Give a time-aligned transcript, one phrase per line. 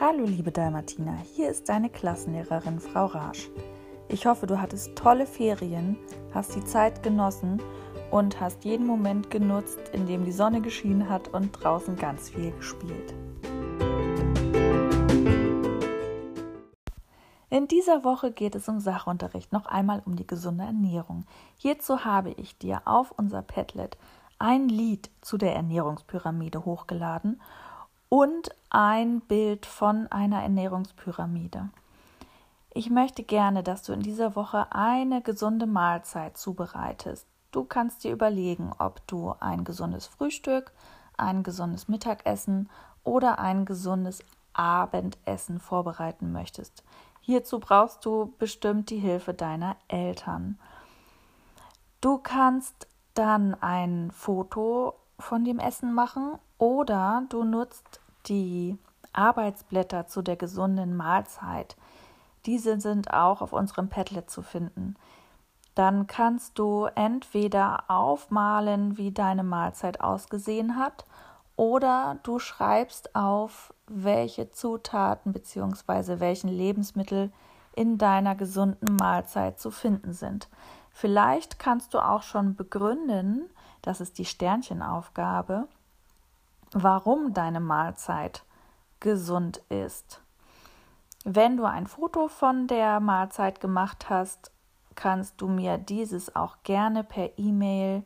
[0.00, 3.48] Hallo liebe Dalmatina, hier ist deine Klassenlehrerin Frau Rasch.
[4.08, 5.96] Ich hoffe, du hattest tolle Ferien,
[6.34, 7.62] hast die Zeit genossen
[8.10, 12.50] und hast jeden Moment genutzt, in dem die Sonne geschienen hat und draußen ganz viel
[12.50, 13.14] gespielt.
[17.50, 21.24] In dieser Woche geht es um Sachunterricht, noch einmal um die gesunde Ernährung.
[21.56, 23.96] Hierzu habe ich dir auf unser Padlet
[24.40, 27.40] ein Lied zu der Ernährungspyramide hochgeladen
[28.08, 31.70] und ein Bild von einer Ernährungspyramide.
[32.72, 37.26] Ich möchte gerne, dass du in dieser Woche eine gesunde Mahlzeit zubereitest.
[37.52, 40.72] Du kannst dir überlegen, ob du ein gesundes Frühstück,
[41.16, 42.68] ein gesundes Mittagessen
[43.04, 44.24] oder ein gesundes
[44.54, 46.82] Abendessen vorbereiten möchtest.
[47.20, 50.58] Hierzu brauchst du bestimmt die Hilfe deiner Eltern.
[52.00, 54.94] Du kannst dann ein Foto
[55.24, 58.78] von dem Essen machen oder du nutzt die
[59.12, 61.76] Arbeitsblätter zu der gesunden Mahlzeit.
[62.46, 64.96] Diese sind auch auf unserem Padlet zu finden.
[65.74, 71.04] Dann kannst du entweder aufmalen, wie deine Mahlzeit ausgesehen hat,
[71.56, 76.18] oder du schreibst auf, welche Zutaten bzw.
[76.18, 77.32] welchen Lebensmittel
[77.76, 80.48] in deiner gesunden Mahlzeit zu finden sind.
[80.90, 83.50] Vielleicht kannst du auch schon begründen,
[83.84, 85.68] das ist die Sternchenaufgabe,
[86.72, 88.42] warum deine Mahlzeit
[88.98, 90.22] gesund ist.
[91.24, 94.50] Wenn du ein Foto von der Mahlzeit gemacht hast,
[94.94, 98.04] kannst du mir dieses auch gerne per E-Mail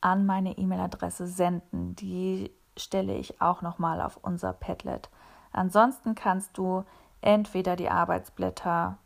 [0.00, 1.94] an meine E-Mail-Adresse senden.
[1.94, 5.08] Die stelle ich auch nochmal auf unser Padlet.
[5.52, 6.84] Ansonsten kannst du
[7.20, 8.98] entweder die Arbeitsblätter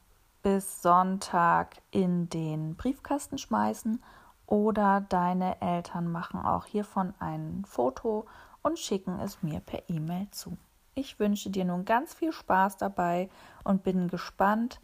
[0.42, 4.02] bis Sonntag in den Briefkasten schmeißen
[4.47, 8.27] oder deine Eltern machen auch hiervon ein Foto
[8.62, 10.56] und schicken es mir per E-Mail zu.
[10.95, 13.28] Ich wünsche dir nun ganz viel Spaß dabei
[13.64, 14.80] und bin gespannt,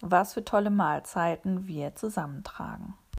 [0.00, 2.94] was für tolle Mahlzeiten wir zusammentragen.